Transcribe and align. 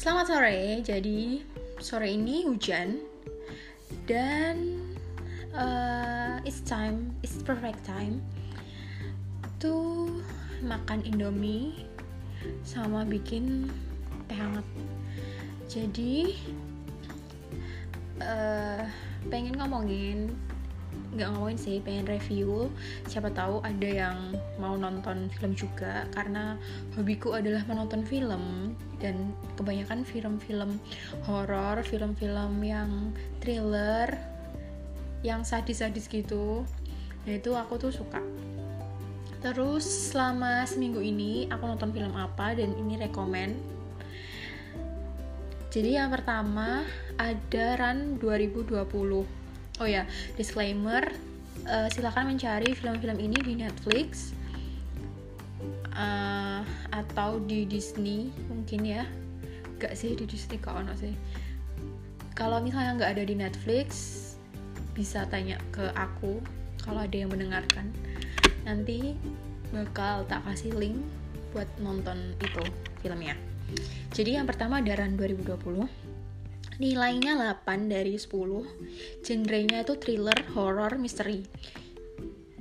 Selamat 0.00 0.32
sore. 0.32 0.80
Jadi 0.80 1.44
sore 1.76 2.08
ini 2.16 2.48
hujan 2.48 3.04
dan 4.08 4.80
uh, 5.52 6.40
it's 6.48 6.64
time, 6.64 7.12
it's 7.20 7.44
perfect 7.44 7.84
time 7.84 8.24
to 9.60 10.08
makan 10.64 11.04
Indomie 11.04 11.84
sama 12.64 13.04
bikin 13.04 13.68
teh 14.24 14.40
hangat. 14.40 14.64
Jadi 15.68 16.32
uh, 18.24 18.88
pengen 19.28 19.60
ngomongin 19.60 20.32
nggak 21.12 21.28
ngomongin 21.28 21.60
sih 21.60 21.76
pengen 21.84 22.08
review 22.08 22.72
siapa 23.04 23.28
tahu 23.36 23.60
ada 23.68 24.08
yang 24.08 24.16
mau 24.56 24.80
nonton 24.80 25.28
film 25.36 25.52
juga 25.52 26.08
karena 26.16 26.56
hobiku 26.96 27.36
adalah 27.36 27.68
menonton 27.68 28.00
film 28.00 28.72
dan 29.00 29.32
kebanyakan 29.56 30.04
film-film 30.04 30.76
horor 31.24 31.80
film-film 31.82 32.60
yang 32.60 33.10
thriller 33.40 34.12
yang 35.24 35.44
sadis-sadis 35.44 36.08
gitu 36.08 36.64
nah 37.28 37.36
itu 37.36 37.52
aku 37.52 37.76
tuh 37.76 37.92
suka. 37.92 38.20
Terus 39.44 39.84
selama 39.84 40.64
seminggu 40.64 41.04
ini 41.04 41.48
aku 41.52 41.68
nonton 41.68 41.92
film 41.92 42.12
apa 42.16 42.56
dan 42.56 42.72
ini 42.76 42.96
rekomen. 42.96 43.56
Jadi 45.68 46.00
yang 46.00 46.08
pertama 46.08 46.84
ada 47.20 47.66
Run 47.76 48.16
2020 48.16 49.40
oh 49.80 49.88
ya 49.88 50.04
disclaimer 50.36 51.08
uh, 51.64 51.88
silakan 51.88 52.36
mencari 52.36 52.76
film-film 52.76 53.16
ini 53.16 53.38
di 53.40 53.52
Netflix 53.56 54.36
uh, 56.00 56.64
atau 56.96 57.36
di 57.44 57.68
Disney 57.68 58.32
mungkin 58.48 58.80
ya. 58.88 59.04
Gak 59.76 59.96
sih 59.96 60.16
di 60.16 60.24
Disney 60.24 60.56
kok 60.56 60.76
ono 60.76 60.96
sih. 60.96 61.12
Kalau 62.32 62.64
misalnya 62.64 62.96
nggak 62.96 63.12
ada 63.20 63.24
di 63.24 63.36
Netflix 63.36 63.88
bisa 64.96 65.28
tanya 65.28 65.60
ke 65.76 65.92
aku 65.92 66.40
kalau 66.80 67.04
ada 67.04 67.16
yang 67.16 67.28
mendengarkan. 67.28 67.92
Nanti 68.64 69.16
bakal 69.70 70.24
tak 70.26 70.44
kasih 70.48 70.72
link 70.76 70.98
buat 71.52 71.68
nonton 71.80 72.34
itu 72.40 72.64
filmnya. 73.04 73.36
Jadi 74.10 74.40
yang 74.40 74.48
pertama 74.48 74.82
Daran 74.82 75.14
2020 75.14 76.10
nilainya 76.80 77.36
8 77.36 77.92
dari 77.92 78.16
10 78.16 79.20
genrenya 79.20 79.84
itu 79.84 80.00
thriller, 80.00 80.38
horror, 80.56 80.96
misteri. 80.96 81.44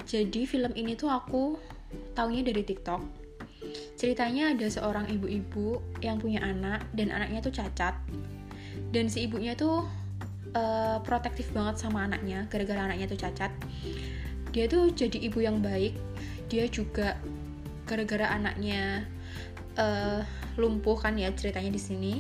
Jadi 0.03 0.43
film 0.43 0.75
ini 0.75 0.99
tuh 0.99 1.07
aku 1.07 1.55
taunya 2.13 2.43
dari 2.43 2.67
tiktok 2.67 3.18
ceritanya 3.99 4.55
ada 4.55 4.63
seorang 4.71 5.11
ibu-ibu 5.11 5.83
yang 5.99 6.23
punya 6.23 6.39
anak 6.39 6.87
dan 6.95 7.11
anaknya 7.11 7.43
tuh 7.43 7.51
cacat. 7.51 7.99
Dan 8.95 9.11
si 9.11 9.27
ibunya 9.27 9.59
tuh 9.59 9.83
uh, 10.55 11.03
protektif 11.03 11.51
banget 11.51 11.83
sama 11.83 12.07
anaknya 12.07 12.47
gara-gara 12.47 12.87
anaknya 12.87 13.11
tuh 13.11 13.19
cacat. 13.19 13.51
Dia 14.55 14.71
tuh 14.71 14.95
jadi 14.95 15.19
ibu 15.27 15.43
yang 15.43 15.59
baik. 15.59 15.99
Dia 16.47 16.71
juga 16.71 17.19
gara-gara 17.83 18.31
anaknya 18.31 19.03
uh, 19.75 20.23
lumpuh 20.55 20.95
kan 20.95 21.19
ya 21.19 21.35
ceritanya 21.35 21.75
di 21.75 21.81
sini. 21.83 22.13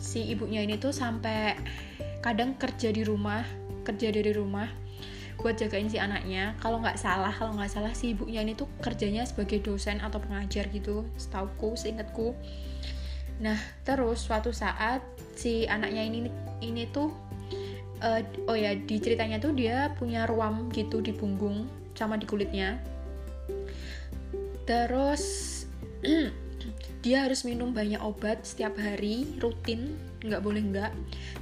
Si 0.00 0.24
ibunya 0.24 0.64
ini 0.64 0.80
tuh 0.80 0.96
sampai 0.96 1.52
kadang 2.24 2.56
kerja 2.56 2.88
di 2.88 3.04
rumah 3.04 3.44
kerja 3.84 4.08
dari 4.08 4.32
rumah 4.32 4.87
buat 5.38 5.54
jagain 5.54 5.86
si 5.86 6.02
anaknya. 6.02 6.58
Kalau 6.58 6.82
nggak 6.82 6.98
salah 6.98 7.30
kalau 7.30 7.54
nggak 7.54 7.70
salah 7.70 7.94
si 7.94 8.12
ibunya 8.12 8.42
ini 8.42 8.58
tuh 8.58 8.66
kerjanya 8.82 9.22
sebagai 9.22 9.62
dosen 9.62 10.02
atau 10.02 10.18
pengajar 10.18 10.66
gitu 10.74 11.06
setauku 11.14 11.78
seingatku. 11.78 12.34
Nah 13.38 13.58
terus 13.86 14.26
suatu 14.26 14.50
saat 14.50 15.00
si 15.38 15.64
anaknya 15.70 16.02
ini 16.02 16.26
ini 16.58 16.90
tuh 16.90 17.14
uh, 18.02 18.20
oh 18.50 18.58
ya 18.58 18.74
di 18.74 18.98
ceritanya 18.98 19.38
tuh 19.38 19.54
dia 19.54 19.94
punya 19.94 20.26
ruam 20.26 20.70
gitu 20.74 20.98
di 20.98 21.14
punggung 21.14 21.70
sama 21.94 22.18
di 22.18 22.26
kulitnya. 22.26 22.82
Terus 24.66 25.22
dia 27.04 27.24
harus 27.24 27.46
minum 27.46 27.70
banyak 27.70 28.02
obat 28.02 28.42
setiap 28.42 28.74
hari 28.74 29.38
rutin 29.38 29.94
nggak 30.26 30.42
boleh 30.42 30.62
nggak. 30.66 30.92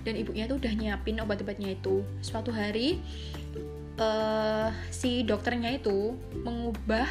Dan 0.04 0.20
ibunya 0.20 0.44
tuh 0.44 0.60
udah 0.60 0.72
nyiapin 0.76 1.16
obat-obatnya 1.24 1.74
itu. 1.74 2.04
Suatu 2.20 2.52
hari 2.52 3.00
uh, 4.00 4.68
si 4.92 5.24
dokternya 5.24 5.76
itu 5.76 6.16
mengubah 6.44 7.08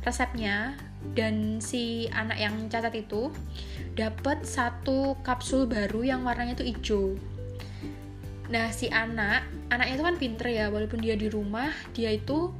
resepnya 0.00 0.74
dan 1.12 1.60
si 1.60 2.08
anak 2.12 2.38
yang 2.40 2.54
cacat 2.68 2.92
itu 2.96 3.32
dapat 3.96 4.44
satu 4.44 5.16
kapsul 5.24 5.68
baru 5.68 6.04
yang 6.04 6.20
warnanya 6.24 6.56
tuh 6.56 6.68
hijau. 6.68 7.06
Nah 8.50 8.72
si 8.74 8.90
anak 8.90 9.46
anaknya 9.70 9.94
itu 9.94 10.04
kan 10.04 10.16
pinter 10.18 10.46
ya 10.50 10.66
walaupun 10.68 10.98
dia 10.98 11.14
di 11.14 11.30
rumah 11.30 11.70
dia 11.94 12.10
itu 12.10 12.50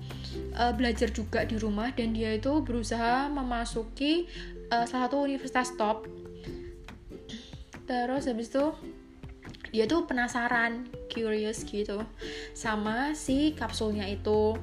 uh, 0.55 0.73
belajar 0.77 1.11
juga 1.11 1.43
di 1.43 1.59
rumah 1.59 1.91
dan 1.93 2.15
dia 2.15 2.37
itu 2.39 2.63
berusaha 2.63 3.27
memasuki 3.27 4.31
uh, 4.71 4.87
salah 4.87 5.11
satu 5.11 5.25
universitas 5.25 5.75
top. 5.75 6.07
Terus 7.91 8.31
habis 8.31 8.49
itu 8.55 8.71
dia 9.75 9.87
tuh 9.87 10.07
penasaran 10.07 10.87
curious 11.11 11.67
gitu. 11.67 12.07
Sama 12.55 13.19
si 13.19 13.53
kapsulnya 13.59 14.07
itu 14.07 14.55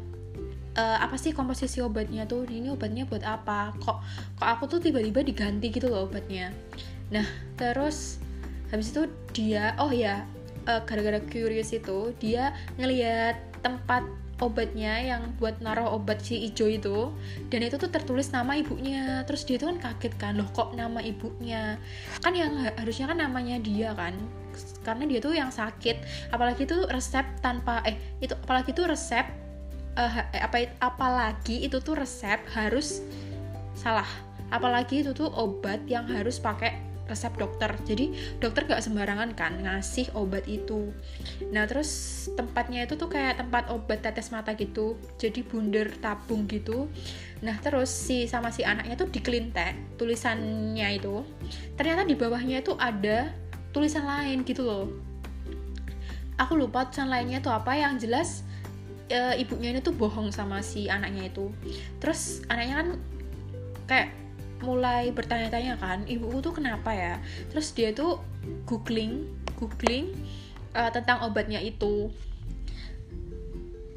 uh, 0.79 0.97
apa 1.03 1.19
sih 1.19 1.35
komposisi 1.35 1.83
obatnya 1.83 2.23
tuh? 2.23 2.47
Ini 2.47 2.71
obatnya 2.71 3.03
buat 3.03 3.27
apa? 3.27 3.75
Kok 3.75 3.97
kok 4.39 4.47
aku 4.47 4.63
tuh 4.71 4.79
tiba-tiba 4.79 5.21
diganti 5.27 5.67
gitu 5.67 5.91
loh 5.91 6.07
obatnya. 6.07 6.55
Nah 7.11 7.27
terus 7.59 8.23
habis 8.71 8.95
itu 8.95 9.11
dia 9.35 9.75
oh 9.79 9.91
ya 9.91 10.23
uh, 10.67 10.81
gara-gara 10.87 11.19
curious 11.27 11.75
itu 11.75 12.15
dia 12.19 12.55
ngelihat 12.79 13.39
tempat 13.59 14.07
obatnya 14.37 15.01
yang 15.01 15.33
buat 15.41 15.57
naruh 15.61 15.97
obat 15.97 16.21
si 16.21 16.45
ijo 16.45 16.69
itu. 16.69 17.11
Dan 17.49 17.65
itu 17.65 17.75
tuh 17.81 17.89
tertulis 17.89 18.29
nama 18.29 18.53
ibunya. 18.57 19.25
Terus 19.25 19.43
dia 19.45 19.57
tuh 19.57 19.73
kan 19.73 19.77
kaget 19.81 20.13
kan 20.17 20.33
loh 20.37 20.49
kok 20.53 20.73
nama 20.77 21.01
ibunya? 21.01 21.81
Kan 22.21 22.37
yang 22.37 22.53
harusnya 22.77 23.09
kan 23.09 23.17
namanya 23.17 23.57
dia 23.57 23.93
kan. 23.97 24.13
Karena 24.85 25.03
dia 25.09 25.19
tuh 25.19 25.33
yang 25.33 25.49
sakit. 25.49 26.29
Apalagi 26.29 26.69
itu 26.69 26.77
resep 26.89 27.25
tanpa 27.41 27.81
eh 27.83 27.97
itu 28.21 28.33
apalagi 28.37 28.73
itu 28.73 28.83
resep 28.85 29.25
uh, 29.97 30.13
apa 30.33 30.69
apalagi 30.79 31.65
itu 31.65 31.81
tuh 31.81 31.97
resep 31.97 32.37
harus 32.53 33.01
salah. 33.73 34.07
Apalagi 34.47 35.03
itu 35.03 35.11
tuh 35.11 35.27
obat 35.27 35.83
yang 35.91 36.07
harus 36.07 36.39
pakai 36.39 36.86
resep 37.07 37.33
dokter. 37.39 37.71
Jadi 37.87 38.37
dokter 38.37 38.67
gak 38.67 38.83
sembarangan 38.83 39.33
kan 39.33 39.63
ngasih 39.63 40.13
obat 40.13 40.45
itu. 40.45 40.91
Nah 41.49 41.65
terus 41.65 41.89
tempatnya 42.35 42.85
itu 42.85 42.99
tuh 42.99 43.09
kayak 43.09 43.41
tempat 43.41 43.71
obat 43.71 44.03
tetes 44.03 44.29
mata 44.29 44.53
gitu. 44.53 44.99
Jadi 45.17 45.41
bundar 45.47 45.89
tabung 45.97 46.45
gitu. 46.45 46.91
Nah 47.41 47.57
terus 47.63 47.89
si 47.89 48.27
sama 48.27 48.51
si 48.53 48.67
anaknya 48.67 48.99
tuh 48.99 49.09
dikelintek 49.09 49.97
tulisannya 49.97 50.87
itu. 50.99 51.23
Ternyata 51.79 52.03
di 52.03 52.15
bawahnya 52.15 52.61
itu 52.61 52.75
ada 52.77 53.31
tulisan 53.71 54.05
lain 54.05 54.43
gitu 54.43 54.67
loh. 54.67 54.85
Aku 56.37 56.53
lupa 56.53 56.85
tulisan 56.91 57.09
lainnya 57.09 57.41
tuh 57.41 57.55
apa. 57.55 57.73
Yang 57.73 57.93
jelas 58.05 58.29
e, 59.09 59.41
ibunya 59.41 59.73
ini 59.73 59.81
tuh 59.81 59.95
bohong 59.95 60.29
sama 60.29 60.61
si 60.61 60.85
anaknya 60.91 61.31
itu. 61.31 61.49
Terus 61.97 62.45
anaknya 62.51 62.75
kan 62.83 62.87
kayak 63.87 64.09
mulai 64.61 65.13
bertanya-tanya 65.13 65.77
kan 65.77 66.03
ibuku 66.09 66.41
tuh 66.41 66.53
kenapa 66.57 66.93
ya? 66.93 67.15
Terus 67.53 67.73
dia 67.73 67.93
tuh 67.93 68.21
googling 68.65 69.27
googling 69.57 70.13
uh, 70.73 70.89
tentang 70.89 71.25
obatnya 71.25 71.61
itu. 71.61 72.09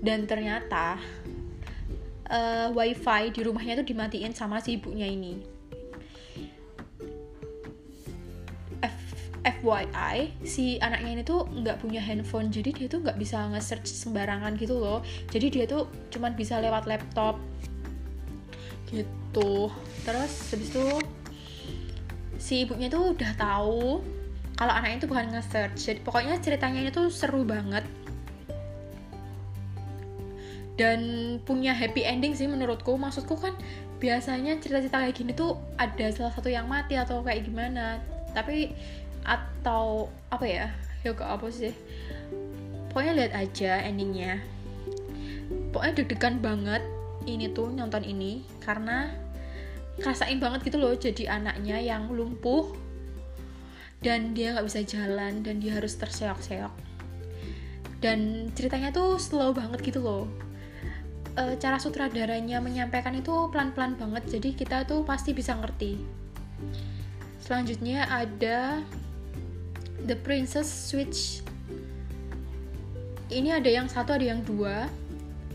Dan 0.01 0.25
ternyata 0.25 0.97
uh, 2.33 2.69
wifi 2.73 3.33
di 3.37 3.41
rumahnya 3.45 3.85
tuh 3.85 3.87
dimatiin 3.87 4.33
sama 4.33 4.61
si 4.65 4.81
ibunya 4.81 5.05
ini. 5.05 5.61
FYI 9.41 10.45
si 10.45 10.77
anaknya 10.85 11.11
ini 11.17 11.23
tuh 11.25 11.49
nggak 11.49 11.81
punya 11.81 12.01
handphone 12.01 12.53
jadi 12.53 12.77
dia 12.77 12.87
tuh 12.93 13.01
nggak 13.01 13.17
bisa 13.17 13.49
nge-search 13.53 13.89
sembarangan 13.89 14.57
gitu 14.61 14.77
loh. 14.77 15.01
Jadi 15.33 15.47
dia 15.49 15.65
tuh 15.65 15.89
cuman 16.13 16.37
bisa 16.37 16.61
lewat 16.61 16.85
laptop. 16.85 17.41
Gitu 18.93 19.71
terus 20.11 20.51
habis 20.51 20.69
itu 20.75 20.87
si 22.43 22.67
ibunya 22.67 22.91
tuh 22.91 23.15
udah 23.15 23.31
tahu 23.39 24.03
kalau 24.59 24.77
anaknya 24.77 25.01
itu 25.01 25.09
bukan 25.09 25.33
nge-search. 25.33 25.89
Jadi 25.89 26.01
pokoknya 26.05 26.37
ceritanya 26.37 26.85
ini 26.85 26.93
tuh 26.93 27.09
seru 27.09 27.49
banget. 27.49 27.81
Dan 30.77 31.01
punya 31.49 31.73
happy 31.73 32.05
ending 32.05 32.37
sih 32.37 32.45
menurutku. 32.45 32.93
Maksudku 33.01 33.41
kan 33.41 33.57
biasanya 34.05 34.61
cerita-cerita 34.61 35.01
kayak 35.01 35.17
gini 35.17 35.33
tuh 35.33 35.57
ada 35.81 36.13
salah 36.13 36.33
satu 36.37 36.53
yang 36.53 36.69
mati 36.69 37.01
atau 37.01 37.25
kayak 37.25 37.49
gimana. 37.49 38.05
Tapi 38.37 38.77
atau 39.25 40.13
apa 40.29 40.45
ya? 40.45 40.69
Ya 41.09 41.17
kok 41.17 41.25
apa 41.25 41.49
sih? 41.49 41.73
Pokoknya 42.93 43.17
lihat 43.17 43.33
aja 43.33 43.81
endingnya. 43.81 44.45
Pokoknya 45.73 46.05
deg-degan 46.05 46.37
banget 46.45 46.85
ini 47.25 47.49
tuh 47.49 47.73
nonton 47.73 48.05
ini. 48.05 48.45
Karena 48.61 49.09
rasain 49.99 50.39
banget 50.39 50.71
gitu 50.71 50.79
loh 50.79 50.95
jadi 50.95 51.43
anaknya 51.43 51.83
yang 51.83 52.07
lumpuh 52.09 52.71
dan 54.01 54.33
dia 54.33 54.57
nggak 54.57 54.67
bisa 54.67 54.81
jalan 54.85 55.45
dan 55.45 55.61
dia 55.61 55.77
harus 55.77 55.93
terseok-seok. 55.97 56.73
Dan 58.01 58.49
ceritanya 58.57 58.89
tuh 58.89 59.21
slow 59.21 59.53
banget 59.53 59.93
gitu 59.93 60.01
loh. 60.01 60.25
E, 61.37 61.61
cara 61.61 61.77
sutradaranya 61.77 62.65
menyampaikan 62.65 63.13
itu 63.13 63.53
pelan-pelan 63.53 64.01
banget 64.01 64.41
jadi 64.41 64.57
kita 64.57 64.89
tuh 64.89 65.05
pasti 65.05 65.37
bisa 65.37 65.53
ngerti. 65.53 66.01
Selanjutnya 67.45 68.09
ada 68.09 68.81
The 70.01 70.17
Princess 70.17 70.69
Switch. 70.69 71.45
Ini 73.29 73.61
ada 73.61 73.69
yang 73.69 73.87
satu 73.87 74.17
ada 74.17 74.27
yang 74.33 74.41
dua. 74.49 74.89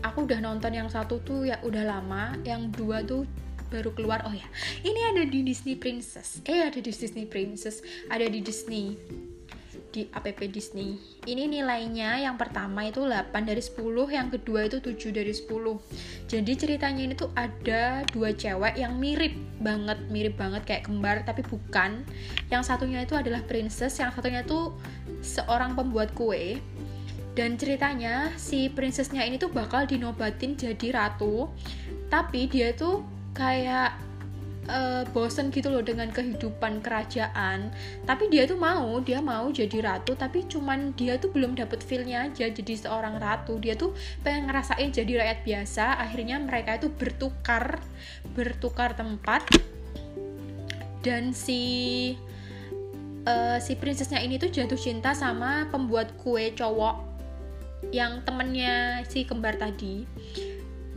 Aku 0.06 0.22
udah 0.22 0.38
nonton 0.38 0.70
yang 0.70 0.86
satu 0.86 1.18
tuh 1.18 1.50
ya 1.50 1.58
udah 1.66 1.82
lama 1.82 2.38
yang 2.46 2.70
dua 2.70 3.02
tuh 3.02 3.26
baru 3.68 3.90
keluar. 3.92 4.24
Oh 4.26 4.34
ya 4.34 4.46
ini 4.86 5.00
ada 5.02 5.22
di 5.26 5.42
Disney 5.42 5.76
Princess. 5.76 6.42
Eh 6.46 6.64
ada 6.64 6.78
di 6.78 6.90
Disney 6.90 7.26
Princess 7.26 7.82
ada 8.08 8.26
di 8.26 8.40
Disney 8.42 8.96
di 9.96 10.04
app 10.12 10.28
Disney. 10.52 11.00
Ini 11.24 11.48
nilainya 11.48 12.20
yang 12.20 12.36
pertama 12.36 12.84
itu 12.84 13.00
8 13.00 13.32
dari 13.48 13.64
10 13.64 13.80
yang 14.12 14.28
kedua 14.28 14.68
itu 14.68 14.84
7 14.84 15.08
dari 15.08 15.32
10 15.32 16.26
jadi 16.26 16.52
ceritanya 16.58 17.02
ini 17.06 17.14
tuh 17.14 17.30
ada 17.38 18.02
dua 18.10 18.34
cewek 18.34 18.74
yang 18.74 18.98
mirip 18.98 19.30
banget 19.62 19.94
mirip 20.10 20.34
banget 20.34 20.66
kayak 20.66 20.90
kembar 20.90 21.22
tapi 21.22 21.46
bukan. 21.46 22.02
Yang 22.50 22.62
satunya 22.66 23.06
itu 23.06 23.14
adalah 23.14 23.40
princess 23.46 23.96
yang 24.02 24.10
satunya 24.10 24.42
tuh 24.42 24.74
seorang 25.22 25.78
pembuat 25.78 26.10
kue. 26.18 26.58
Dan 27.36 27.54
ceritanya 27.60 28.32
si 28.34 28.72
princessnya 28.72 29.22
ini 29.22 29.38
tuh 29.38 29.52
bakal 29.52 29.84
dinobatin 29.84 30.56
jadi 30.56 30.88
ratu 30.92 31.52
tapi 32.06 32.46
dia 32.46 32.70
tuh 32.72 33.02
kayak 33.36 33.92
uh, 34.70 35.02
bosen 35.14 35.50
gitu 35.54 35.70
loh 35.70 35.82
dengan 35.82 36.10
kehidupan 36.10 36.82
kerajaan. 36.82 37.70
Tapi 38.04 38.30
dia 38.30 38.46
tuh 38.46 38.58
mau 38.58 38.98
dia 39.02 39.22
mau 39.22 39.50
jadi 39.50 39.82
ratu 39.82 40.16
tapi 40.18 40.46
cuman 40.46 40.94
dia 40.94 41.18
tuh 41.18 41.30
belum 41.30 41.54
dapet 41.54 41.82
feelnya 41.82 42.30
aja 42.30 42.50
jadi 42.50 42.74
seorang 42.88 43.18
ratu. 43.18 43.58
Dia 43.58 43.78
tuh 43.78 43.94
pengen 44.24 44.50
ngerasain 44.50 44.90
jadi 44.90 45.22
rakyat 45.22 45.40
biasa 45.46 45.84
akhirnya 46.02 46.36
mereka 46.42 46.78
itu 46.78 46.88
bertukar 46.90 47.80
bertukar 48.34 48.94
tempat. 48.94 49.46
Dan 51.06 51.30
si 51.30 51.62
uh, 53.30 53.58
si 53.62 53.78
princessnya 53.78 54.18
ini 54.18 54.42
tuh 54.42 54.50
jatuh 54.50 54.78
cinta 54.78 55.14
sama 55.14 55.70
pembuat 55.70 56.18
kue 56.18 56.50
cowok 56.50 57.14
yang 57.94 58.24
temennya 58.26 59.06
si 59.06 59.22
kembar 59.22 59.54
tadi. 59.54 60.02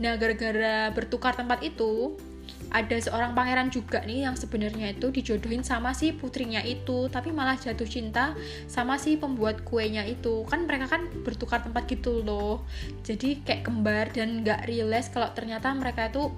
Nah 0.00 0.16
gara-gara 0.16 0.90
bertukar 0.90 1.36
tempat 1.36 1.62
itu 1.62 2.18
ada 2.70 2.96
seorang 2.96 3.34
pangeran 3.34 3.68
juga 3.68 4.02
nih 4.06 4.30
yang 4.30 4.38
sebenarnya 4.38 4.94
itu 4.94 5.10
dijodohin 5.10 5.66
sama 5.66 5.90
si 5.90 6.14
putrinya 6.14 6.62
itu 6.62 7.10
tapi 7.10 7.34
malah 7.34 7.58
jatuh 7.58 7.86
cinta 7.86 8.38
sama 8.70 8.94
si 8.94 9.18
pembuat 9.18 9.66
kuenya 9.66 10.06
itu. 10.06 10.46
Kan 10.46 10.70
mereka 10.70 10.86
kan 10.86 11.10
bertukar 11.26 11.66
tempat 11.66 11.90
gitu 11.90 12.22
loh. 12.22 12.62
Jadi 13.02 13.42
kayak 13.42 13.66
kembar 13.66 14.14
dan 14.14 14.46
nggak 14.46 14.70
realize 14.70 15.10
kalau 15.10 15.30
ternyata 15.34 15.74
mereka 15.74 16.08
itu 16.08 16.30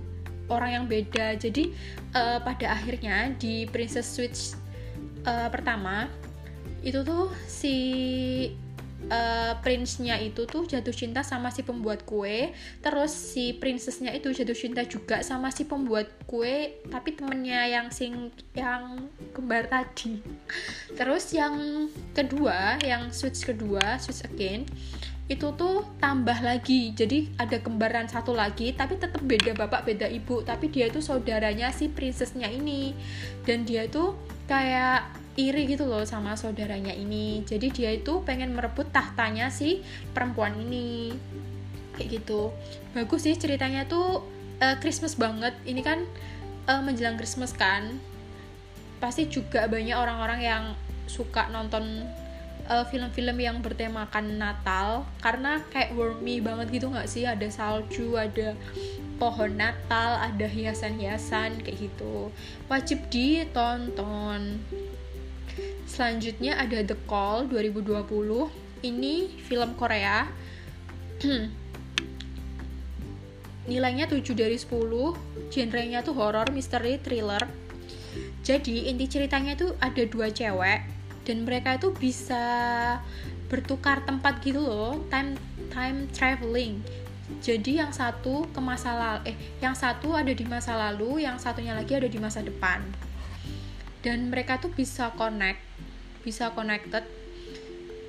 orang 0.48 0.82
yang 0.82 0.84
beda. 0.88 1.36
Jadi 1.36 1.72
uh, 2.16 2.40
pada 2.40 2.80
akhirnya 2.80 3.36
di 3.36 3.68
Princess 3.68 4.08
Switch 4.08 4.56
uh, 5.28 5.52
pertama 5.52 6.08
itu 6.82 7.04
tuh 7.06 7.30
si 7.46 7.76
uh, 9.08 9.58
prince-nya 9.64 10.20
itu 10.20 10.44
tuh 10.46 10.68
jatuh 10.68 10.94
cinta 10.94 11.24
sama 11.24 11.50
si 11.50 11.64
pembuat 11.66 12.04
kue. 12.06 12.52
Terus 12.84 13.10
si 13.10 13.56
princess-nya 13.56 14.12
itu 14.14 14.30
jatuh 14.30 14.54
cinta 14.54 14.82
juga 14.86 15.24
sama 15.24 15.50
si 15.50 15.66
pembuat 15.66 16.10
kue 16.28 16.82
tapi 16.92 17.16
temennya 17.16 17.66
yang 17.66 17.88
sing 17.88 18.30
yang 18.52 19.08
kembar 19.32 19.66
tadi. 19.66 20.20
Terus 20.98 21.32
yang 21.32 21.88
kedua 22.12 22.78
yang 22.84 23.10
switch 23.10 23.48
kedua 23.48 23.96
switch 23.98 24.22
again 24.28 24.68
itu 25.30 25.48
tuh 25.54 25.86
tambah 26.02 26.36
lagi. 26.44 26.92
Jadi 26.92 27.32
ada 27.40 27.56
kembaran 27.62 28.10
satu 28.10 28.36
lagi 28.36 28.74
tapi 28.76 29.00
tetap 29.00 29.22
beda 29.24 29.56
bapak 29.56 29.88
beda 29.88 30.06
ibu. 30.10 30.44
Tapi 30.44 30.68
dia 30.68 30.92
itu 30.92 31.00
saudaranya 31.00 31.72
si 31.72 31.88
princessnya 31.88 32.52
ini. 32.52 32.92
Dan 33.46 33.64
dia 33.64 33.88
tuh 33.88 34.18
kayak 34.50 35.21
iri 35.36 35.64
gitu 35.64 35.88
loh 35.88 36.04
sama 36.04 36.36
saudaranya 36.36 36.92
ini. 36.92 37.40
Jadi 37.44 37.72
dia 37.72 37.90
itu 37.92 38.20
pengen 38.24 38.52
merebut 38.52 38.92
tahtanya 38.92 39.48
si 39.48 39.80
perempuan 40.12 40.56
ini. 40.60 41.12
Kayak 41.96 42.22
gitu. 42.22 42.52
Bagus 42.92 43.24
sih 43.24 43.36
ceritanya 43.36 43.88
tuh 43.88 44.24
uh, 44.60 44.76
Christmas 44.80 45.16
banget. 45.16 45.56
Ini 45.64 45.80
kan 45.80 46.04
uh, 46.68 46.80
menjelang 46.84 47.16
Christmas 47.16 47.56
kan. 47.56 47.96
Pasti 49.00 49.26
juga 49.28 49.66
banyak 49.66 49.96
orang-orang 49.96 50.40
yang 50.44 50.64
suka 51.08 51.48
nonton 51.50 52.06
uh, 52.68 52.84
film-film 52.88 53.40
yang 53.40 53.64
bertemakan 53.64 54.36
Natal. 54.36 55.08
Karena 55.24 55.64
kayak 55.72 55.96
warmy 55.96 56.44
banget 56.44 56.68
gitu 56.76 56.92
nggak 56.92 57.08
sih? 57.08 57.24
Ada 57.24 57.48
salju 57.48 58.20
ada 58.20 58.52
pohon 59.16 59.54
Natal 59.54 60.18
ada 60.18 60.44
hiasan-hiasan 60.44 61.64
kayak 61.64 61.88
gitu. 61.88 62.28
Wajib 62.68 63.06
ditonton 63.08 64.60
Selanjutnya 65.86 66.58
ada 66.58 66.82
The 66.82 66.96
Call 67.06 67.50
2020. 67.50 68.06
Ini 68.82 69.14
film 69.46 69.74
Korea. 69.78 70.26
Nilainya 73.70 74.10
7 74.10 74.22
dari 74.34 74.58
10. 74.58 75.50
Genrenya 75.52 76.02
tuh 76.02 76.18
horror, 76.18 76.50
misteri, 76.50 76.98
thriller. 76.98 77.46
Jadi 78.42 78.90
inti 78.90 79.06
ceritanya 79.06 79.54
tuh 79.54 79.78
ada 79.78 80.02
dua 80.04 80.28
cewek 80.28 80.82
dan 81.22 81.46
mereka 81.46 81.78
itu 81.78 81.94
bisa 81.94 82.44
bertukar 83.46 84.02
tempat 84.02 84.42
gitu 84.42 84.58
loh, 84.58 84.98
time 85.08 85.38
time 85.70 86.10
traveling. 86.10 86.82
Jadi 87.40 87.80
yang 87.80 87.94
satu 87.94 88.44
ke 88.50 88.60
masa 88.60 88.92
lalu, 88.92 89.32
eh 89.32 89.36
yang 89.62 89.72
satu 89.72 90.12
ada 90.12 90.34
di 90.34 90.44
masa 90.44 90.76
lalu, 90.76 91.22
yang 91.24 91.38
satunya 91.38 91.72
lagi 91.72 91.94
ada 91.96 92.10
di 92.10 92.18
masa 92.18 92.42
depan. 92.42 92.82
Dan 94.02 94.34
mereka 94.34 94.58
tuh 94.58 94.74
bisa 94.74 95.14
connect 95.14 95.72
bisa 96.22 96.54
connected. 96.54 97.04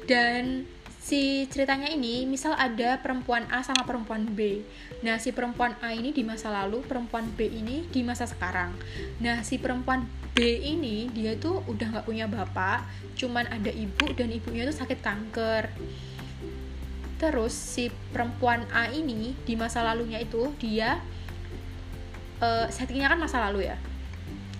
Dan 0.06 0.69
si 1.04 1.44
ceritanya 1.51 1.92
ini 1.92 2.24
misal 2.24 2.56
ada 2.56 3.01
perempuan 3.01 3.44
A 3.51 3.60
sama 3.66 3.84
perempuan 3.84 4.24
B. 4.31 4.63
Nah 5.04 5.19
si 5.19 5.36
perempuan 5.36 5.75
A 5.84 5.92
ini 5.92 6.16
di 6.16 6.24
masa 6.24 6.48
lalu 6.54 6.80
perempuan 6.86 7.28
B 7.34 7.50
ini 7.50 7.84
di 7.90 8.06
masa 8.06 8.24
sekarang. 8.30 8.72
Nah 9.20 9.44
si 9.44 9.60
perempuan 9.60 10.08
B 10.32 10.39
ini 10.63 11.12
dia 11.12 11.36
tuh 11.36 11.62
udah 11.68 12.00
nggak 12.00 12.06
punya 12.08 12.25
bapak 12.25 12.88
cuman 13.20 13.46
ada 13.51 13.70
ibu 13.70 14.15
dan 14.15 14.32
ibunya 14.32 14.63
tuh 14.70 14.77
sakit 14.79 15.00
kanker. 15.03 15.68
Terus 17.20 17.56
si 17.56 17.88
perempuan 18.12 18.63
A 18.72 18.91
ini 18.91 19.36
di 19.44 19.56
masa 19.56 19.84
lalunya 19.84 20.20
itu 20.20 20.51
dia 20.60 21.00
uh, 22.44 22.68
settingnya 22.68 23.12
kan 23.12 23.20
masa 23.20 23.39
lalu 23.48 23.72
ya 23.72 23.79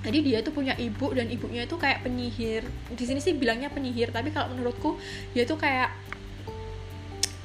jadi 0.04 0.20
dia 0.20 0.38
tuh 0.44 0.52
punya 0.52 0.76
ibu 0.76 1.16
dan 1.16 1.32
ibunya 1.32 1.64
itu 1.64 1.80
kayak 1.80 2.04
penyihir. 2.04 2.68
Di 2.92 3.04
sini 3.08 3.24
sih 3.24 3.32
bilangnya 3.40 3.72
penyihir 3.72 4.12
tapi 4.12 4.36
kalau 4.36 4.52
menurutku 4.52 5.00
dia 5.32 5.48
tuh 5.48 5.56
kayak 5.56 5.96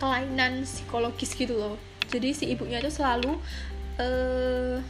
kelainan 0.02 0.66
psikologis 0.66 1.38
gitu 1.38 1.54
loh. 1.54 1.78
Jadi 2.10 2.34
si 2.34 2.44
ibunya 2.50 2.82
itu 2.82 2.90
selalu 2.90 3.38
uh, 4.02 4.82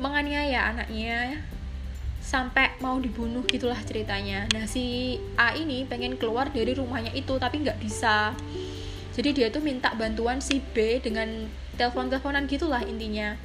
menganiaya 0.00 0.72
anaknya 0.72 1.44
sampai 2.24 2.72
mau 2.80 2.96
dibunuh 2.96 3.44
gitulah 3.44 3.78
ceritanya. 3.84 4.48
Nah 4.56 4.64
si 4.64 5.16
A 5.36 5.52
ini 5.52 5.84
pengen 5.84 6.16
keluar 6.16 6.48
dari 6.48 6.72
rumahnya 6.72 7.12
itu 7.12 7.36
tapi 7.36 7.60
nggak 7.68 7.84
bisa. 7.84 8.32
Jadi 9.12 9.44
dia 9.44 9.48
tuh 9.52 9.60
minta 9.60 9.92
bantuan 9.92 10.40
si 10.40 10.60
B 10.60 11.00
dengan 11.04 11.48
telepon-teleponan 11.76 12.48
gitulah 12.48 12.80
intinya 12.84 13.36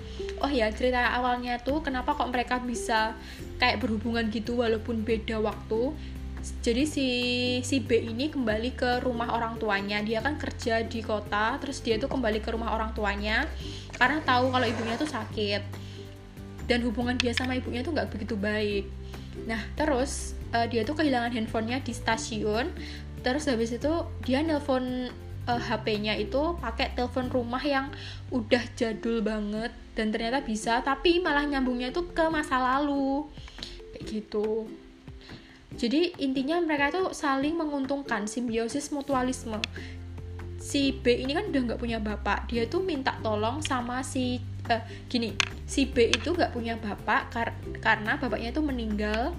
oh 0.42 0.52
ya 0.52 0.68
cerita 0.74 1.14
awalnya 1.14 1.62
tuh 1.62 1.86
kenapa 1.86 2.18
kok 2.18 2.30
mereka 2.34 2.58
bisa 2.60 3.14
kayak 3.62 3.82
berhubungan 3.82 4.28
gitu 4.34 4.60
walaupun 4.60 5.06
beda 5.06 5.38
waktu. 5.40 5.94
Jadi 6.66 6.84
si 6.90 7.08
si 7.62 7.78
B 7.86 8.02
ini 8.02 8.34
kembali 8.34 8.74
ke 8.74 9.06
rumah 9.06 9.30
orang 9.38 9.62
tuanya. 9.62 10.02
Dia 10.02 10.26
kan 10.26 10.42
kerja 10.42 10.82
di 10.82 11.06
kota 11.06 11.62
terus 11.62 11.86
dia 11.86 12.02
tuh 12.02 12.10
kembali 12.10 12.42
ke 12.42 12.50
rumah 12.50 12.74
orang 12.74 12.98
tuanya 12.98 13.46
karena 13.94 14.18
tahu 14.26 14.50
kalau 14.50 14.66
ibunya 14.66 14.98
tuh 14.98 15.10
sakit. 15.10 15.62
Dan 16.66 16.82
hubungan 16.82 17.14
dia 17.22 17.38
sama 17.38 17.54
ibunya 17.54 17.86
tuh 17.86 17.94
nggak 17.94 18.10
begitu 18.10 18.34
baik. 18.34 18.90
Nah 19.46 19.62
terus 19.78 20.34
uh, 20.58 20.66
dia 20.66 20.82
tuh 20.82 20.98
kehilangan 20.98 21.30
handphonenya 21.30 21.86
di 21.86 21.94
stasiun. 21.94 22.74
Terus 23.22 23.46
habis 23.46 23.70
itu 23.70 23.94
dia 24.26 24.42
nelpon 24.42 25.14
uh, 25.46 25.54
eh, 25.54 25.62
HP-nya 25.62 26.18
itu 26.18 26.58
pakai 26.58 26.94
telepon 26.98 27.30
rumah 27.30 27.62
yang 27.62 27.94
udah 28.34 28.62
jadul 28.74 29.22
banget 29.22 29.70
dan 29.94 30.10
ternyata 30.10 30.40
bisa 30.42 30.80
tapi 30.82 31.20
malah 31.20 31.44
nyambungnya 31.44 31.92
itu 31.92 32.08
ke 32.12 32.26
masa 32.32 32.58
lalu. 32.60 33.28
Kayak 33.96 34.04
gitu. 34.08 34.68
Jadi 35.76 36.12
intinya 36.20 36.60
mereka 36.60 36.92
itu 36.92 37.16
saling 37.16 37.56
menguntungkan 37.56 38.28
simbiosis 38.28 38.92
mutualisme. 38.92 39.60
Si 40.62 40.94
B 40.94 41.26
ini 41.26 41.32
kan 41.34 41.48
udah 41.50 41.62
nggak 41.72 41.82
punya 41.82 41.98
bapak. 41.98 42.52
Dia 42.52 42.68
tuh 42.68 42.84
minta 42.84 43.16
tolong 43.24 43.64
sama 43.64 44.04
si 44.04 44.44
uh, 44.68 44.84
gini. 45.08 45.34
Si 45.66 45.88
B 45.88 46.12
itu 46.12 46.36
nggak 46.36 46.52
punya 46.52 46.76
bapak 46.76 47.22
kar 47.32 47.50
karena 47.80 48.20
bapaknya 48.20 48.52
itu 48.52 48.62
meninggal 48.62 49.32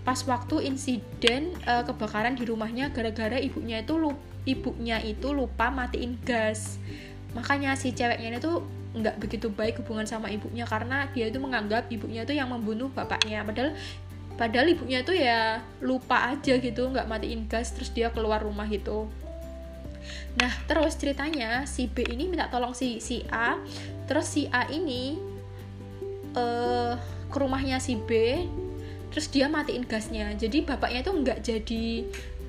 pas 0.00 0.16
waktu 0.24 0.64
insiden 0.64 1.52
uh, 1.68 1.84
kebakaran 1.84 2.32
di 2.32 2.48
rumahnya 2.48 2.88
gara-gara 2.88 3.36
ibunya 3.36 3.84
itu 3.84 4.00
lupa, 4.00 4.20
ibunya 4.48 4.96
itu 5.00 5.32
lupa 5.32 5.68
matiin 5.68 6.16
gas. 6.24 6.80
Makanya 7.36 7.76
si 7.76 7.92
ceweknya 7.92 8.36
ini 8.36 8.38
tuh 8.40 8.64
nggak 8.90 9.22
begitu 9.22 9.46
baik 9.54 9.78
hubungan 9.82 10.02
sama 10.02 10.26
ibunya 10.34 10.66
karena 10.66 11.06
dia 11.14 11.30
itu 11.30 11.38
menganggap 11.38 11.86
ibunya 11.94 12.26
itu 12.26 12.34
yang 12.34 12.50
membunuh 12.50 12.90
bapaknya. 12.90 13.46
Padahal 13.46 13.78
padahal 14.34 14.66
ibunya 14.72 15.04
itu 15.04 15.12
ya 15.14 15.62
lupa 15.84 16.32
aja 16.34 16.58
gitu 16.58 16.90
nggak 16.90 17.06
matiin 17.06 17.46
gas 17.46 17.70
terus 17.76 17.94
dia 17.94 18.10
keluar 18.10 18.42
rumah 18.42 18.66
gitu. 18.66 19.06
Nah 20.38 20.50
terus 20.66 20.98
ceritanya 20.98 21.68
si 21.68 21.86
B 21.86 22.02
ini 22.08 22.26
minta 22.26 22.50
tolong 22.50 22.74
si 22.74 22.98
si 22.98 23.22
A. 23.30 23.58
Terus 24.10 24.26
si 24.26 24.50
A 24.50 24.66
ini 24.66 25.14
uh, 26.34 26.98
ke 27.30 27.36
rumahnya 27.38 27.78
si 27.78 27.94
B. 27.94 28.42
Terus 29.14 29.26
dia 29.30 29.46
matiin 29.46 29.86
gasnya. 29.86 30.34
Jadi 30.34 30.66
bapaknya 30.66 31.02
itu 31.02 31.12
nggak 31.14 31.38
jadi 31.42 31.86